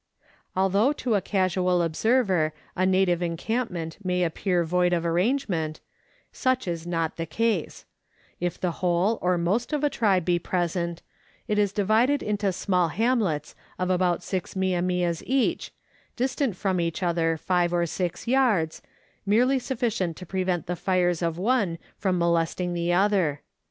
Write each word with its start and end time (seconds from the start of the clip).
Although 0.55 0.93
to 0.93 1.13
a 1.13 1.21
casual 1.21 1.83
observer 1.83 2.55
a 2.75 2.87
native 2.87 3.21
encampment 3.21 3.99
may 4.03 4.23
appear 4.23 4.63
void 4.63 4.93
of 4.93 5.05
arrangement, 5.05 5.79
such 6.31 6.67
is 6.67 6.87
not 6.87 7.17
the 7.17 7.27
case; 7.27 7.85
if 8.39 8.59
the 8.59 8.71
whole 8.81 9.19
or 9.21 9.37
most 9.37 9.73
of 9.73 9.83
a 9.83 9.91
tribe 9.91 10.25
be 10.25 10.39
present, 10.39 11.03
it 11.47 11.59
is 11.59 11.71
divided 11.71 12.23
into 12.23 12.51
small 12.51 12.87
hamlets 12.87 13.53
of 13.77 13.91
about 13.91 14.23
six 14.23 14.55
mia 14.55 14.81
mias 14.81 15.21
each, 15.27 15.71
distant 16.15 16.55
from 16.55 16.81
each 16.81 17.03
other 17.03 17.37
five 17.37 17.71
or 17.71 17.85
six 17.85 18.27
yards, 18.27 18.81
merely 19.23 19.59
sufficient 19.59 20.17
to 20.17 20.25
prevent 20.25 20.65
the 20.65 20.75
fires 20.75 21.21
of 21.21 21.37
one 21.37 21.77
from 21.95 22.17
molesting 22.17 22.73
the 22.73 22.91
other. 22.91 23.43